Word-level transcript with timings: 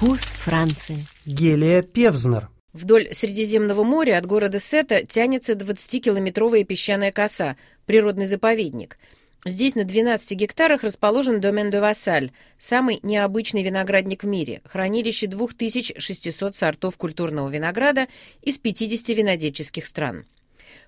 Вкус 0.00 0.22
Франции. 0.22 1.04
Гелия 1.26 1.82
Певзнер. 1.82 2.48
Вдоль 2.72 3.12
Средиземного 3.12 3.84
моря 3.84 4.16
от 4.16 4.24
города 4.24 4.58
Сета 4.58 5.04
тянется 5.04 5.52
20-километровая 5.52 6.64
песчаная 6.64 7.12
коса, 7.12 7.58
природный 7.84 8.24
заповедник. 8.24 8.98
Здесь 9.44 9.74
на 9.74 9.84
12 9.84 10.38
гектарах 10.38 10.84
расположен 10.84 11.42
домен 11.42 11.70
де 11.70 11.80
Вассаль, 11.80 12.30
самый 12.58 13.00
необычный 13.02 13.62
виноградник 13.62 14.24
в 14.24 14.26
мире, 14.26 14.62
хранилище 14.64 15.26
2600 15.26 16.56
сортов 16.56 16.96
культурного 16.96 17.50
винограда 17.50 18.06
из 18.40 18.56
50 18.56 19.14
винодельческих 19.14 19.84
стран. 19.84 20.24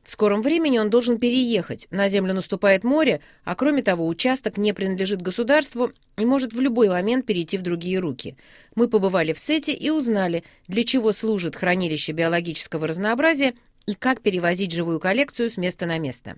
В 0.02 0.10
скором 0.10 0.42
времени 0.42 0.78
он 0.78 0.90
должен 0.90 1.18
переехать, 1.18 1.86
на 1.90 2.08
землю 2.08 2.34
наступает 2.34 2.84
море, 2.84 3.20
а 3.44 3.54
кроме 3.54 3.82
того 3.82 4.06
участок 4.06 4.58
не 4.58 4.72
принадлежит 4.72 5.22
государству 5.22 5.92
и 6.16 6.24
может 6.24 6.52
в 6.52 6.60
любой 6.60 6.88
момент 6.88 7.26
перейти 7.26 7.56
в 7.58 7.62
другие 7.62 7.98
руки. 7.98 8.36
Мы 8.74 8.88
побывали 8.88 9.32
в 9.32 9.38
Сете 9.38 9.72
и 9.72 9.90
узнали, 9.90 10.44
для 10.68 10.84
чего 10.84 11.12
служит 11.12 11.56
хранилище 11.56 12.12
биологического 12.12 12.86
разнообразия 12.86 13.54
и 13.86 13.94
как 13.94 14.20
перевозить 14.20 14.72
живую 14.72 15.00
коллекцию 15.00 15.50
с 15.50 15.56
места 15.56 15.86
на 15.86 15.98
место. 15.98 16.36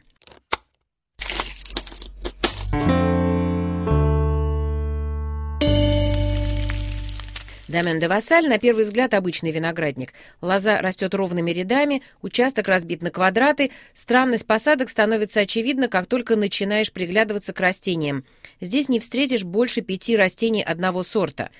Домен 7.74 7.98
де 7.98 8.06
Вассаль 8.06 8.48
на 8.48 8.58
первый 8.58 8.84
взгляд 8.84 9.14
обычный 9.14 9.50
виноградник. 9.50 10.12
Лоза 10.40 10.80
растет 10.80 11.12
ровными 11.12 11.50
рядами, 11.50 12.02
участок 12.22 12.68
разбит 12.68 13.02
на 13.02 13.10
квадраты. 13.10 13.72
Странность 13.94 14.46
посадок 14.46 14.88
становится 14.88 15.40
очевидна, 15.40 15.88
как 15.88 16.06
только 16.06 16.36
начинаешь 16.36 16.92
приглядываться 16.92 17.52
к 17.52 17.58
растениям. 17.58 18.24
Здесь 18.60 18.88
не 18.88 19.00
встретишь 19.00 19.42
больше 19.42 19.80
пяти 19.80 20.16
растений 20.16 20.62
одного 20.62 21.02
сорта. 21.02 21.50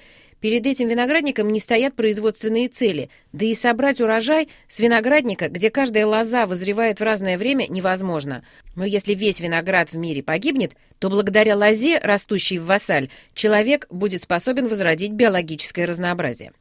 Перед 0.44 0.66
этим 0.66 0.88
виноградником 0.88 1.48
не 1.48 1.58
стоят 1.58 1.96
производственные 1.96 2.68
цели, 2.68 3.08
да 3.32 3.46
и 3.46 3.54
собрать 3.54 4.02
урожай 4.02 4.50
с 4.68 4.78
виноградника, 4.78 5.48
где 5.48 5.70
каждая 5.70 6.04
лоза 6.04 6.44
вызревает 6.44 7.00
в 7.00 7.02
разное 7.02 7.38
время, 7.38 7.66
невозможно. 7.66 8.44
Но 8.76 8.84
если 8.84 9.14
весь 9.14 9.40
виноград 9.40 9.92
в 9.92 9.96
мире 9.96 10.22
погибнет, 10.22 10.72
то 10.98 11.08
благодаря 11.08 11.56
лозе, 11.56 11.98
растущей 11.98 12.58
в 12.58 12.66
вассаль, 12.66 13.08
человек 13.32 13.86
будет 13.88 14.24
способен 14.24 14.68
возродить 14.68 15.12
биологическое 15.12 15.86
разнообразие. 15.86 16.52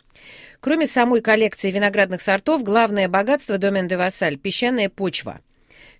Кроме 0.61 0.87
самой 0.87 1.19
коллекции 1.19 1.69
виноградных 1.69 2.21
сортов, 2.21 2.63
главное 2.63 3.09
богатство 3.09 3.57
домен 3.57 3.89
де 3.89 3.97
Вассаль– 3.97 4.37
песчаная 4.41 4.87
почва– 4.87 5.41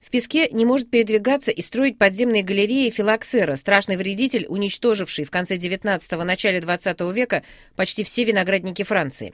в 0.04 0.09
песке 0.09 0.50
не 0.52 0.66
может 0.66 0.90
передвигаться 0.90 1.52
и 1.52 1.62
строить 1.62 1.98
подземные 1.98 2.44
галереи 2.44 2.90
филоксера, 2.90 3.56
страшный 3.56 3.96
вредитель, 3.96 4.46
уничтоживший 4.50 5.23
в 5.23 5.32
конце 5.32 5.56
19-го, 5.56 6.23
начале 6.23 6.59
20 6.59 7.00
века 7.14 7.44
почти 7.76 8.04
все 8.04 8.26
виноградники 8.26 8.84
Франции. 8.84 9.34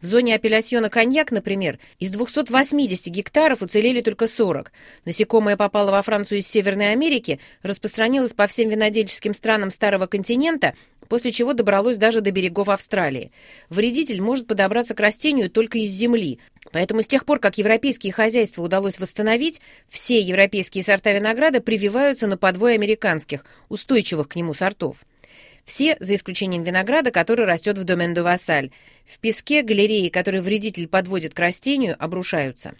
В 0.00 0.06
зоне 0.06 0.34
апеллясьона 0.34 0.88
коньяк, 0.88 1.30
например, 1.30 1.78
из 1.98 2.10
280 2.10 3.06
гектаров 3.08 3.60
уцелели 3.60 4.00
только 4.00 4.26
40. 4.26 4.72
Насекомое 5.04 5.56
попало 5.56 5.90
во 5.90 6.00
Францию 6.00 6.38
из 6.38 6.48
Северной 6.48 6.92
Америки, 6.92 7.38
распространилось 7.62 8.32
по 8.32 8.46
всем 8.46 8.70
винодельческим 8.70 9.34
странам 9.34 9.70
Старого 9.70 10.06
континента, 10.06 10.74
после 11.10 11.32
чего 11.32 11.52
добралось 11.52 11.98
даже 11.98 12.20
до 12.20 12.30
берегов 12.30 12.68
Австралии. 12.68 13.32
Вредитель 13.68 14.22
может 14.22 14.46
подобраться 14.46 14.94
к 14.94 15.00
растению 15.00 15.50
только 15.50 15.78
из 15.78 15.90
земли, 15.90 16.38
поэтому 16.72 17.02
с 17.02 17.08
тех 17.08 17.26
пор, 17.26 17.40
как 17.40 17.58
европейские 17.58 18.12
хозяйства 18.12 18.62
удалось 18.62 19.00
восстановить, 19.00 19.60
все 19.88 20.20
европейские 20.20 20.84
сорта 20.84 21.12
винограда 21.12 21.60
прививаются 21.60 22.28
на 22.28 22.38
подвой 22.38 22.74
американских, 22.74 23.44
устойчивых 23.68 24.28
к 24.28 24.36
нему 24.36 24.54
сортов. 24.54 24.98
Все, 25.64 25.96
за 25.98 26.14
исключением 26.14 26.62
винограда, 26.62 27.10
который 27.10 27.44
растет 27.44 27.76
в 27.76 27.84
домен 27.84 28.14
де 28.14 28.22
Вассаль. 28.22 28.70
В 29.04 29.18
песке 29.18 29.62
галереи, 29.62 30.08
которые 30.10 30.42
вредитель 30.42 30.86
подводит 30.86 31.34
к 31.34 31.38
растению, 31.40 31.96
обрушаются. 31.98 32.74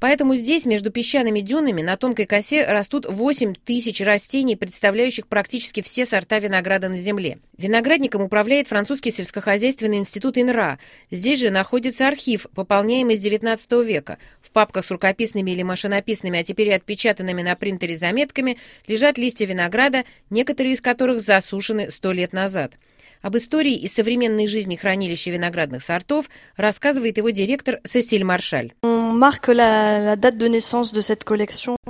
Поэтому 0.00 0.34
здесь, 0.34 0.64
между 0.64 0.90
песчаными 0.90 1.40
дюнами, 1.40 1.82
на 1.82 1.98
тонкой 1.98 2.24
косе 2.24 2.64
растут 2.64 3.04
8 3.06 3.54
тысяч 3.54 4.00
растений, 4.00 4.56
представляющих 4.56 5.26
практически 5.26 5.82
все 5.82 6.06
сорта 6.06 6.38
винограда 6.38 6.88
на 6.88 6.98
земле. 6.98 7.38
Виноградником 7.58 8.22
управляет 8.22 8.66
французский 8.66 9.12
сельскохозяйственный 9.12 9.98
институт 9.98 10.38
ИНРА. 10.38 10.78
Здесь 11.10 11.40
же 11.40 11.50
находится 11.50 12.08
архив, 12.08 12.46
пополняемый 12.54 13.18
с 13.18 13.20
XIX 13.20 13.84
века. 13.84 14.16
В 14.40 14.50
папках 14.52 14.86
с 14.86 14.90
рукописными 14.90 15.50
или 15.50 15.62
машинописными, 15.62 16.40
а 16.40 16.44
теперь 16.44 16.68
и 16.68 16.72
отпечатанными 16.72 17.42
на 17.42 17.54
принтере 17.54 17.94
заметками, 17.94 18.56
лежат 18.86 19.18
листья 19.18 19.44
винограда, 19.44 20.04
некоторые 20.30 20.74
из 20.74 20.80
которых 20.80 21.20
засушены 21.20 21.90
сто 21.90 22.12
лет 22.12 22.32
назад. 22.32 22.72
Об 23.22 23.36
истории 23.36 23.74
и 23.74 23.86
современной 23.86 24.46
жизни 24.46 24.76
хранилища 24.76 25.30
виноградных 25.30 25.82
сортов 25.82 26.30
рассказывает 26.56 27.18
его 27.18 27.28
директор 27.28 27.78
Сесиль 27.84 28.24
Маршаль. 28.24 28.72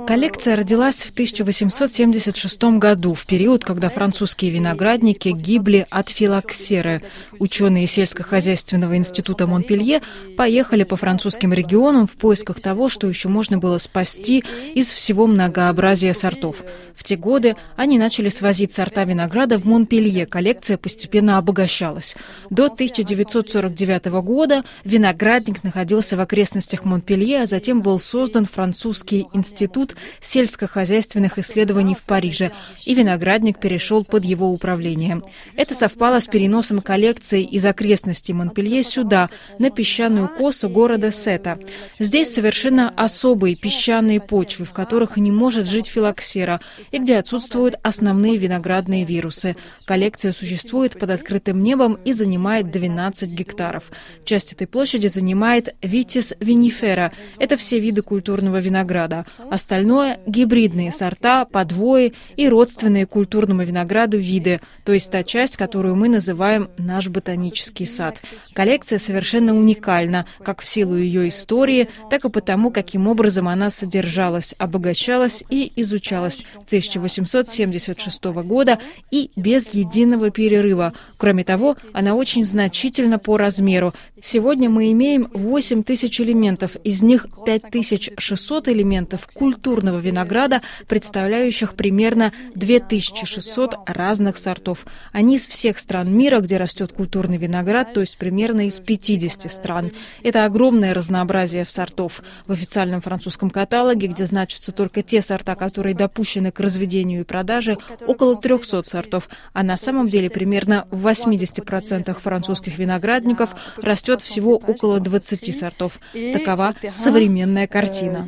Коллекция 0.07 0.57
родилась 0.57 1.03
в 1.03 1.11
1876 1.11 2.63
году, 2.79 3.13
в 3.13 3.25
период, 3.25 3.63
когда 3.63 3.89
французские 3.89 4.51
виноградники 4.51 5.29
гибли 5.29 5.87
от 5.89 6.09
филоксеры. 6.09 7.01
Ученые 7.39 7.87
сельскохозяйственного 7.87 8.97
института 8.97 9.47
Монпелье 9.47 10.01
поехали 10.35 10.83
по 10.83 10.97
французским 10.97 11.53
регионам 11.53 12.07
в 12.07 12.17
поисках 12.17 12.59
того, 12.59 12.89
что 12.89 13.07
еще 13.07 13.29
можно 13.29 13.57
было 13.57 13.77
спасти 13.77 14.43
из 14.75 14.91
всего 14.91 15.27
многообразия 15.27 16.13
сортов. 16.13 16.63
В 16.93 17.05
те 17.05 17.15
годы 17.15 17.55
они 17.77 17.97
начали 17.97 18.27
свозить 18.27 18.73
сорта 18.73 19.05
винограда 19.05 19.57
в 19.57 19.65
Монпелье. 19.65 20.25
Коллекция 20.25 20.77
постепенно 20.77 21.20
обогащалась. 21.29 22.15
До 22.49 22.65
1949 22.65 24.05
года 24.23 24.63
виноградник 24.83 25.63
находился 25.63 26.17
в 26.17 26.21
окрестностях 26.21 26.85
Монпелье, 26.85 27.43
а 27.43 27.45
затем 27.45 27.81
был 27.81 27.99
создан 27.99 28.45
французский 28.45 29.27
институт 29.33 29.95
сельскохозяйственных 30.19 31.37
исследований 31.37 31.95
в 31.95 32.03
Париже, 32.03 32.51
и 32.85 32.93
виноградник 32.93 33.59
перешел 33.59 34.03
под 34.03 34.25
его 34.25 34.51
управление. 34.51 35.21
Это 35.55 35.75
совпало 35.75 36.19
с 36.19 36.27
переносом 36.27 36.81
коллекции 36.81 37.43
из 37.43 37.65
окрестностей 37.65 38.33
Монпелье 38.33 38.83
сюда, 38.83 39.29
на 39.59 39.69
песчаную 39.69 40.27
косу 40.27 40.69
города 40.69 41.11
Сета. 41.11 41.59
Здесь 41.99 42.33
совершенно 42.33 42.89
особые 42.89 43.55
песчаные 43.55 44.19
почвы, 44.19 44.65
в 44.65 44.73
которых 44.73 45.17
не 45.17 45.31
может 45.31 45.67
жить 45.67 45.87
филоксера, 45.87 46.59
и 46.91 46.97
где 46.97 47.17
отсутствуют 47.17 47.75
основные 47.83 48.37
виноградные 48.37 49.05
вирусы. 49.05 49.55
Коллекция 49.85 50.33
существует 50.33 50.97
под 50.99 51.10
открытым 51.11 51.61
небом 51.61 51.97
и 52.05 52.13
занимает 52.13 52.71
12 52.71 53.29
гектаров. 53.29 53.91
Часть 54.23 54.53
этой 54.53 54.67
площади 54.67 55.07
занимает 55.07 55.75
Витис 55.81 56.33
винифера. 56.39 57.11
Это 57.39 57.57
все 57.57 57.79
виды 57.79 58.01
культурного 58.01 58.57
винограда. 58.57 59.25
Остальное– 59.49 60.19
гибридные 60.27 60.91
сорта, 60.91 61.45
подвои 61.45 62.13
и 62.35 62.47
родственные 62.49 63.05
культурному 63.05 63.63
винограду 63.63 64.17
виды, 64.17 64.61
то 64.83 64.93
есть 64.93 65.11
та 65.11 65.23
часть, 65.23 65.57
которую 65.57 65.95
мы 65.95 66.09
называем 66.09 66.69
наш 66.77 67.07
ботанический 67.07 67.85
сад. 67.85 68.21
Коллекция 68.53 68.99
совершенно 68.99 69.55
уникальна, 69.55 70.25
как 70.43 70.61
в 70.61 70.67
силу 70.67 70.95
ее 70.95 71.27
истории, 71.29 71.89
так 72.09 72.25
и 72.25 72.29
потому, 72.29 72.71
каким 72.71 73.07
образом 73.07 73.47
она 73.47 73.69
содержалась, 73.69 74.55
обогащалась 74.57 75.43
и 75.49 75.71
изучалась 75.75 76.45
с 76.59 76.65
1876 76.65 78.23
года 78.23 78.79
и 79.11 79.31
без 79.35 79.73
единого 79.73 80.29
перерыва. 80.31 80.93
Кроме 81.17 81.43
того, 81.43 81.77
она 81.93 82.15
очень 82.15 82.43
значительна 82.43 83.19
по 83.19 83.37
размеру. 83.37 83.93
Сегодня 84.21 84.69
мы 84.69 84.91
имеем 84.91 85.29
8 85.33 85.83
тысяч 85.83 86.19
элементов, 86.21 86.75
из 86.83 87.01
них 87.01 87.27
5600 87.45 88.67
элементов 88.69 89.27
культурного 89.33 89.99
винограда, 89.99 90.61
представляющих 90.87 91.73
примерно 91.73 92.31
2600 92.55 93.75
разных 93.87 94.37
сортов. 94.37 94.85
Они 95.11 95.37
из 95.37 95.47
всех 95.47 95.79
стран 95.79 96.11
мира, 96.13 96.39
где 96.39 96.57
растет 96.57 96.91
культурный 96.91 97.37
виноград, 97.37 97.93
то 97.93 98.01
есть 98.01 98.17
примерно 98.17 98.67
из 98.67 98.79
50 98.79 99.51
стран. 99.51 99.91
Это 100.23 100.45
огромное 100.45 100.93
разнообразие 100.93 101.65
сортов. 101.65 102.21
В 102.47 102.51
официальном 102.51 103.01
французском 103.01 103.49
каталоге, 103.49 104.07
где 104.07 104.25
значатся 104.25 104.71
только 104.71 105.01
те 105.01 105.21
сорта, 105.21 105.55
которые 105.55 105.95
допущены 105.95 106.51
к 106.51 106.59
разведению 106.59 107.21
и 107.21 107.25
продаже, 107.25 107.77
около 108.05 108.35
300 108.35 108.83
сортов, 108.83 109.29
а 109.53 109.63
на 109.63 109.77
самом 109.77 110.09
деле 110.09 110.29
примерно 110.29 110.87
в 110.91 111.07
80% 111.07 112.13
французских 112.19 112.77
виноградников 112.77 113.55
растет 113.77 114.21
всего 114.21 114.55
около 114.55 114.99
20 114.99 115.55
сортов. 115.55 115.99
Такова 116.33 116.75
современная 116.95 117.67
картина. 117.67 118.25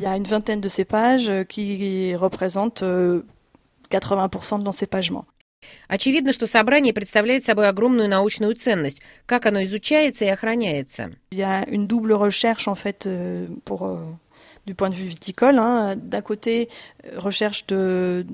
Очевидно, 5.88 6.32
что 6.32 6.46
собрание 6.46 6.92
представляет 6.92 7.44
собой 7.44 7.68
огромную 7.68 8.08
научную 8.08 8.54
ценность. 8.54 9.00
Как 9.26 9.46
оно 9.46 9.64
изучается 9.64 10.24
и 10.24 10.28
охраняется? 10.28 11.12
Du 14.66 14.74
point 14.74 14.90
de 14.90 14.94
vue 14.94 15.06
viticole. 15.06 15.58
Hein. 15.58 15.96
D'un 15.96 16.22
côté, 16.22 16.68
recherche 17.16 17.66
de, 17.66 18.26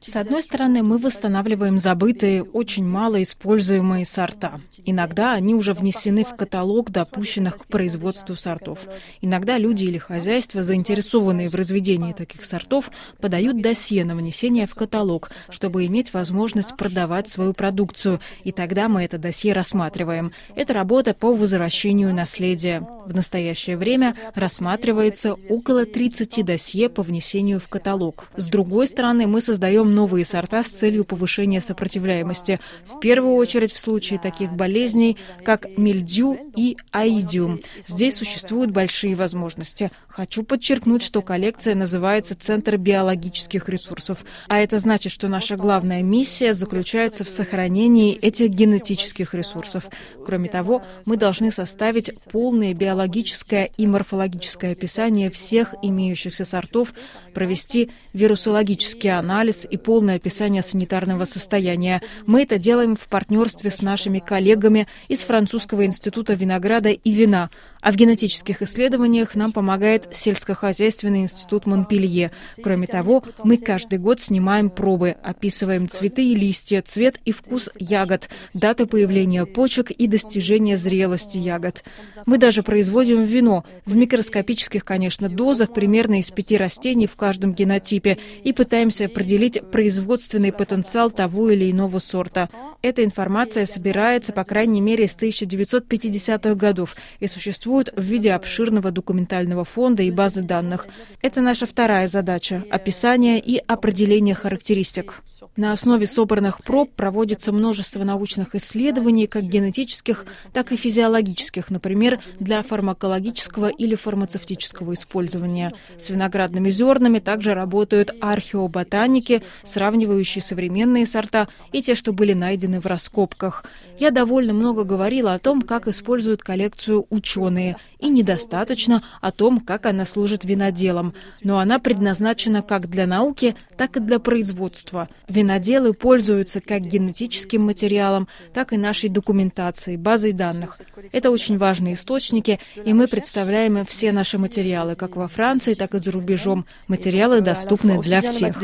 С 0.00 0.16
одной 0.16 0.42
стороны, 0.42 0.82
мы 0.82 0.98
восстанавливаем 0.98 1.78
забытые, 1.78 2.42
очень 2.42 2.84
мало 2.84 3.22
используемые 3.22 4.04
сорта. 4.04 4.60
Иногда 4.84 5.32
они 5.32 5.54
уже 5.54 5.72
внесены 5.74 6.24
в 6.24 6.34
каталог 6.34 6.90
допущенных 6.90 7.58
к 7.58 7.66
производству 7.66 8.36
сортов. 8.36 8.80
Иногда 9.20 9.58
люди 9.58 9.84
или 9.84 9.98
хозяйства, 9.98 10.62
заинтересованные 10.62 11.48
в 11.48 11.54
разведении 11.54 12.12
таких 12.12 12.44
сортов, 12.44 12.90
подают 13.20 13.60
досье 13.62 14.04
на 14.04 14.16
внесение 14.16 14.66
в 14.66 14.74
каталог, 14.74 15.30
чтобы 15.50 15.86
иметь 15.86 16.12
возможность 16.12 16.76
продавать 16.76 17.28
свою 17.28 17.52
продукцию, 17.52 18.20
и 18.44 18.52
тогда 18.52 18.88
мы 18.88 19.04
это 19.04 19.18
досье 19.18 19.52
рассматриваем. 19.52 20.32
Это 20.56 20.72
работа 20.72 21.14
по 21.14 21.34
возвращению 21.34 22.14
наследия. 22.14 22.86
В 23.06 23.14
настоящее 23.14 23.76
время 23.76 24.16
рассматривается 24.34 25.34
около 25.34 25.71
30 25.72 26.44
досье 26.44 26.88
по 26.88 27.02
внесению 27.02 27.58
в 27.58 27.68
каталог. 27.68 28.26
С 28.36 28.46
другой 28.46 28.86
стороны, 28.86 29.26
мы 29.26 29.40
создаем 29.40 29.94
новые 29.94 30.24
сорта 30.24 30.62
с 30.62 30.68
целью 30.68 31.04
повышения 31.04 31.60
сопротивляемости. 31.60 32.60
В 32.84 33.00
первую 33.00 33.34
очередь 33.34 33.72
в 33.72 33.78
случае 33.78 34.18
таких 34.18 34.52
болезней, 34.52 35.16
как 35.44 35.66
мельдю 35.76 36.38
и 36.54 36.76
аидиум. 36.90 37.60
Здесь 37.86 38.16
существуют 38.16 38.70
большие 38.70 39.14
возможности. 39.14 39.90
Хочу 40.08 40.42
подчеркнуть, 40.42 41.02
что 41.02 41.22
коллекция 41.22 41.74
называется 41.74 42.36
«Центр 42.38 42.76
биологических 42.76 43.68
ресурсов». 43.68 44.24
А 44.48 44.58
это 44.58 44.78
значит, 44.78 45.10
что 45.12 45.28
наша 45.28 45.56
главная 45.56 46.02
миссия 46.02 46.52
заключается 46.52 47.24
в 47.24 47.30
сохранении 47.30 48.14
этих 48.14 48.50
генетических 48.50 49.34
ресурсов. 49.34 49.88
Кроме 50.24 50.48
того, 50.48 50.82
мы 51.06 51.16
должны 51.16 51.50
составить 51.50 52.10
полное 52.30 52.74
биологическое 52.74 53.70
и 53.76 53.86
морфологическое 53.86 54.72
описание 54.72 55.30
всех 55.30 55.61
имеющихся 55.82 56.44
сортов, 56.44 56.92
провести 57.34 57.90
вирусологический 58.12 59.10
анализ 59.10 59.66
и 59.68 59.76
полное 59.76 60.16
описание 60.16 60.62
санитарного 60.62 61.24
состояния. 61.24 62.02
Мы 62.26 62.42
это 62.42 62.58
делаем 62.58 62.96
в 62.96 63.08
партнерстве 63.08 63.70
с 63.70 63.82
нашими 63.82 64.18
коллегами 64.18 64.86
из 65.08 65.22
Французского 65.22 65.84
института 65.84 66.34
винограда 66.34 66.90
и 66.90 67.12
вина, 67.12 67.50
а 67.82 67.90
в 67.90 67.96
генетических 67.96 68.62
исследованиях 68.62 69.34
нам 69.34 69.52
помогает 69.52 70.08
сельскохозяйственный 70.12 71.22
институт 71.22 71.66
Монпелье. 71.66 72.30
Кроме 72.62 72.86
того, 72.86 73.24
мы 73.42 73.58
каждый 73.58 73.98
год 73.98 74.20
снимаем 74.20 74.70
пробы, 74.70 75.16
описываем 75.22 75.88
цветы 75.88 76.24
и 76.24 76.34
листья, 76.34 76.80
цвет 76.80 77.18
и 77.24 77.32
вкус 77.32 77.68
ягод, 77.78 78.30
даты 78.54 78.86
появления 78.86 79.44
почек 79.44 79.90
и 79.90 80.06
достижения 80.06 80.78
зрелости 80.78 81.38
ягод. 81.38 81.82
Мы 82.24 82.38
даже 82.38 82.62
производим 82.62 83.24
вино 83.24 83.64
в 83.84 83.96
микроскопических, 83.96 84.84
конечно, 84.84 85.28
дозах, 85.28 85.74
примерно 85.74 86.20
из 86.20 86.30
пяти 86.30 86.56
растений 86.56 87.08
в 87.08 87.16
каждом 87.16 87.52
генотипе, 87.52 88.18
и 88.44 88.52
пытаемся 88.52 89.06
определить 89.06 89.60
производственный 89.72 90.52
потенциал 90.52 91.10
того 91.10 91.50
или 91.50 91.70
иного 91.70 91.98
сорта. 91.98 92.48
Эта 92.80 93.04
информация 93.04 93.66
собирается, 93.66 94.32
по 94.32 94.44
крайней 94.44 94.80
мере, 94.80 95.08
с 95.08 95.16
1950-х 95.16 96.54
годов 96.54 96.94
и 97.18 97.26
существует 97.26 97.71
в 97.96 98.02
виде 98.02 98.32
обширного 98.32 98.90
документального 98.90 99.64
фонда 99.64 100.02
и 100.02 100.10
базы 100.10 100.42
данных. 100.42 100.86
Это 101.22 101.40
наша 101.40 101.66
вторая 101.66 102.06
задача– 102.06 102.64
описание 102.70 103.40
и 103.40 103.56
определение 103.56 104.34
характеристик. 104.34 105.22
На 105.56 105.72
основе 105.72 106.06
собранных 106.06 106.62
проб 106.62 106.92
проводится 106.94 107.52
множество 107.52 108.04
научных 108.04 108.54
исследований, 108.54 109.26
как 109.26 109.44
генетических, 109.44 110.24
так 110.52 110.72
и 110.72 110.76
физиологических, 110.76 111.70
например, 111.70 112.20
для 112.38 112.62
фармакологического 112.62 113.68
или 113.68 113.94
фармацевтического 113.94 114.94
использования. 114.94 115.72
С 115.98 116.10
виноградными 116.10 116.70
зернами 116.70 117.18
также 117.18 117.54
работают 117.54 118.14
археоботаники, 118.20 119.42
сравнивающие 119.62 120.42
современные 120.42 121.06
сорта 121.06 121.48
и 121.72 121.82
те, 121.82 121.94
что 121.94 122.12
были 122.12 122.32
найдены 122.32 122.80
в 122.80 122.86
раскопках. 122.86 123.64
Я 123.98 124.10
довольно 124.10 124.52
много 124.52 124.84
говорила 124.84 125.34
о 125.34 125.38
том, 125.38 125.62
как 125.62 125.88
используют 125.88 126.42
коллекцию 126.42 127.06
ученые, 127.10 127.76
и 128.02 128.08
недостаточно 128.08 129.02
о 129.20 129.30
том, 129.30 129.60
как 129.60 129.86
она 129.86 130.04
служит 130.04 130.44
виноделам. 130.44 131.14
Но 131.42 131.60
она 131.60 131.78
предназначена 131.78 132.60
как 132.62 132.90
для 132.90 133.06
науки, 133.06 133.54
так 133.82 133.96
и 133.96 134.00
для 134.00 134.20
производства. 134.20 135.08
Виноделы 135.26 135.92
пользуются 135.92 136.60
как 136.60 136.82
генетическим 136.82 137.62
материалом, 137.62 138.28
так 138.54 138.72
и 138.72 138.76
нашей 138.76 139.08
документацией, 139.08 139.96
базой 139.96 140.30
данных. 140.30 140.80
Это 141.10 141.32
очень 141.32 141.58
важные 141.58 141.94
источники, 141.94 142.60
и 142.84 142.92
мы 142.92 143.08
представляем 143.08 143.84
все 143.84 144.12
наши 144.12 144.38
материалы, 144.38 144.94
как 144.94 145.16
во 145.16 145.26
Франции, 145.26 145.74
так 145.74 145.96
и 145.96 145.98
за 145.98 146.12
рубежом. 146.12 146.64
Материалы 146.86 147.40
доступны 147.40 147.98
для 147.98 148.22
всех. 148.22 148.56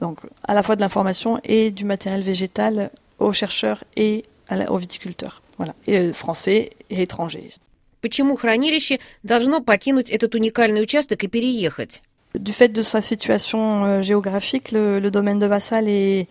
donc 0.00 0.20
à 0.44 0.54
la 0.54 0.62
fois 0.62 0.76
de 0.76 0.82
l'information 0.82 1.40
et 1.42 1.72
du 1.72 1.84
matériel 1.84 2.22
végétal 2.22 2.90
aux 3.18 3.32
chercheurs 3.32 3.82
et 3.96 4.26
aux 4.68 4.76
viticulteurs, 4.76 5.42
voilà, 5.56 5.74
et 5.86 6.12
français 6.12 6.70
et 6.90 7.02
étrangers. 7.02 7.50
Почему 8.00 8.36
хранилище 8.36 9.00
должно 9.22 9.60
покинуть 9.60 10.10
этот 10.10 10.34
уникальный 10.34 10.82
участок 10.82 11.24
и 11.24 11.28
переехать? 11.28 12.02
Du 12.34 12.52
fait 12.52 12.68
de 12.68 12.82
sa 12.82 13.00
situation 13.00 13.84
euh, 13.84 14.02
géographique, 14.02 14.70
le, 14.70 15.00
le 15.00 15.10
domaine 15.10 15.38
de 15.38 15.46
Vassal 15.46 15.88
est, 15.88 16.28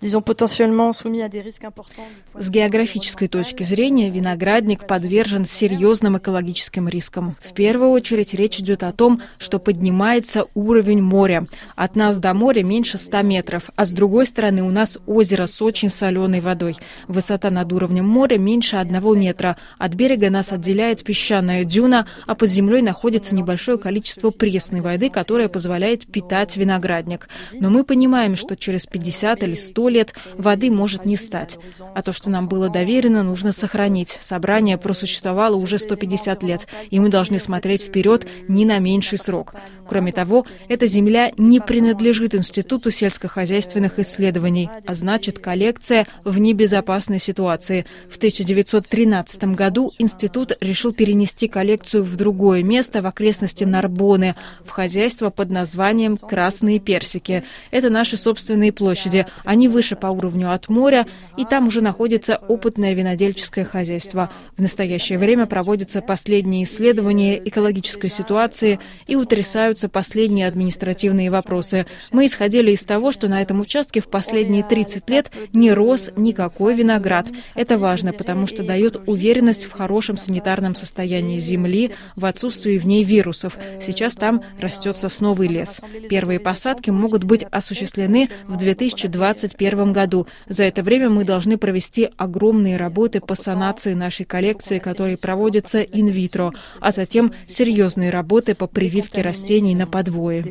disons, 0.00 0.22
potentiellement 0.22 0.92
soumis 0.92 1.22
à 1.22 1.28
des 1.28 1.40
risques 1.40 1.64
importants. 1.64 2.04
С 2.38 2.50
географической 2.50 3.26
точки 3.26 3.64
зрения 3.64 4.10
виноградник 4.10 4.86
подвержен 4.86 5.44
серьезным 5.44 6.18
экологическим 6.18 6.88
рискам. 6.88 7.34
В 7.40 7.52
первую 7.52 7.90
очередь 7.90 8.32
речь 8.32 8.60
идет 8.60 8.84
о 8.84 8.92
том, 8.92 9.20
что 9.38 9.58
поднимается 9.58 10.46
уровень 10.54 11.02
моря. 11.02 11.46
От 11.74 11.96
нас 11.96 12.20
до 12.20 12.32
моря 12.32 12.62
меньше 12.62 12.96
100 12.96 13.22
метров, 13.22 13.70
а 13.74 13.86
с 13.86 13.90
другой 13.90 14.26
стороны 14.26 14.62
у 14.62 14.70
нас 14.70 14.98
озеро 15.04 15.46
с 15.46 15.60
очень 15.60 15.90
соленой 15.90 16.40
водой. 16.40 16.76
Высота 17.08 17.50
над 17.50 17.72
уровнем 17.72 18.06
моря 18.06 18.38
меньше 18.38 18.76
одного 18.76 19.16
метра. 19.16 19.56
От 19.78 19.94
берега 19.94 20.30
нас 20.30 20.52
отделяет 20.52 21.02
песчаная 21.02 21.64
дюна, 21.64 22.06
а 22.28 22.36
под 22.36 22.48
землей 22.48 22.82
находится 22.82 23.34
небольшое 23.34 23.78
количество 23.78 24.30
пресной 24.30 24.80
воды, 24.80 25.10
которая 25.10 25.23
позволяет 25.24 26.06
питать 26.06 26.56
виноградник. 26.56 27.28
Но 27.52 27.70
мы 27.70 27.84
понимаем, 27.84 28.36
что 28.36 28.56
через 28.56 28.86
50 28.86 29.42
или 29.42 29.54
100 29.54 29.88
лет 29.88 30.14
воды 30.36 30.70
может 30.70 31.04
не 31.04 31.16
стать. 31.16 31.58
А 31.94 32.02
то, 32.02 32.12
что 32.12 32.30
нам 32.30 32.48
было 32.48 32.68
доверено, 32.68 33.22
нужно 33.22 33.52
сохранить. 33.52 34.18
Собрание 34.20 34.78
просуществовало 34.78 35.56
уже 35.56 35.78
150 35.78 36.42
лет, 36.42 36.66
и 36.90 37.00
мы 37.00 37.08
должны 37.08 37.38
смотреть 37.38 37.82
вперед 37.82 38.26
не 38.48 38.64
на 38.64 38.78
меньший 38.78 39.18
срок. 39.18 39.54
Кроме 39.86 40.12
того, 40.12 40.46
эта 40.68 40.86
земля 40.86 41.30
не 41.36 41.60
принадлежит 41.60 42.34
Институту 42.34 42.90
сельскохозяйственных 42.90 43.98
исследований, 43.98 44.70
а 44.86 44.94
значит, 44.94 45.38
коллекция 45.38 46.06
в 46.24 46.38
небезопасной 46.38 47.18
ситуации. 47.18 47.84
В 48.08 48.16
1913 48.16 49.44
году 49.54 49.92
институт 49.98 50.52
решил 50.60 50.92
перенести 50.92 51.48
коллекцию 51.48 52.04
в 52.04 52.16
другое 52.16 52.62
место 52.62 53.02
в 53.02 53.06
окрестности 53.06 53.64
Нарбоны, 53.64 54.36
в 54.64 54.70
хозяйство 55.14 55.30
под 55.30 55.50
названием 55.50 56.16
«Красные 56.16 56.80
персики». 56.80 57.44
Это 57.70 57.88
наши 57.88 58.16
собственные 58.16 58.72
площади. 58.72 59.26
Они 59.44 59.68
выше 59.68 59.94
по 59.94 60.08
уровню 60.08 60.52
от 60.52 60.68
моря, 60.68 61.06
и 61.36 61.44
там 61.44 61.68
уже 61.68 61.80
находится 61.80 62.36
опытное 62.48 62.94
винодельческое 62.94 63.64
хозяйство. 63.64 64.30
В 64.56 64.60
настоящее 64.60 65.18
время 65.18 65.46
проводятся 65.46 66.00
последние 66.00 66.64
исследования 66.64 67.40
экологической 67.44 68.08
ситуации 68.08 68.80
и 69.06 69.14
утрясаются 69.14 69.88
последние 69.88 70.48
административные 70.48 71.30
вопросы. 71.30 71.86
Мы 72.10 72.26
исходили 72.26 72.72
из 72.72 72.84
того, 72.84 73.12
что 73.12 73.28
на 73.28 73.40
этом 73.40 73.60
участке 73.60 74.00
в 74.00 74.08
последние 74.08 74.64
30 74.64 75.08
лет 75.10 75.30
не 75.52 75.72
рос 75.72 76.10
никакой 76.16 76.74
виноград. 76.74 77.28
Это 77.54 77.78
важно, 77.78 78.12
потому 78.12 78.48
что 78.48 78.64
дает 78.64 78.96
уверенность 79.06 79.66
в 79.66 79.70
хорошем 79.70 80.16
санитарном 80.16 80.74
состоянии 80.74 81.38
земли, 81.38 81.92
в 82.16 82.24
отсутствии 82.24 82.78
в 82.78 82.86
ней 82.86 83.04
вирусов. 83.04 83.56
Сейчас 83.80 84.16
там 84.16 84.42
растет 84.58 84.96
сосновый 85.04 85.48
лес. 85.48 85.82
Первые 86.08 86.40
посадки 86.40 86.90
могут 86.90 87.24
быть 87.24 87.44
осуществлены 87.50 88.30
в 88.48 88.56
2021 88.56 89.92
году. 89.92 90.26
За 90.48 90.64
это 90.64 90.82
время 90.82 91.10
мы 91.10 91.24
должны 91.24 91.58
провести 91.58 92.08
огромные 92.16 92.78
работы 92.78 93.20
по 93.20 93.34
санации 93.34 93.92
нашей 93.92 94.24
коллекции, 94.24 94.78
которые 94.78 95.18
проводятся 95.18 95.82
инвитро, 95.82 96.52
а 96.80 96.90
затем 96.90 97.32
серьезные 97.46 98.10
работы 98.10 98.54
по 98.54 98.66
прививке 98.66 99.20
растений 99.20 99.74
на 99.74 99.86
подвое. 99.86 100.42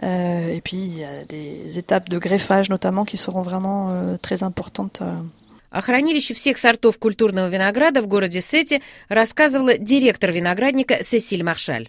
Et 0.00 0.60
puis, 0.62 0.76
il 0.76 0.96
y 0.96 1.02
a 1.02 1.24
des 1.24 1.76
étapes 1.76 2.08
de 2.08 2.18
greffage 2.18 2.70
notamment 2.70 3.04
qui 3.04 3.16
seront 3.16 3.42
vraiment 3.42 3.90
euh, 3.90 4.16
très 4.16 4.44
importantes. 4.44 5.00
Euh. 5.02 5.16
О 5.70 5.82
хранилище 5.82 6.32
всех 6.32 6.56
сортов 6.56 6.98
культурного 6.98 7.48
винограда 7.48 8.00
в 8.00 8.06
городе 8.06 8.40
Сети 8.40 8.82
рассказывала 9.08 9.76
директор 9.76 10.32
виноградника 10.32 11.04
Сесиль 11.04 11.42
Маршаль. 11.42 11.86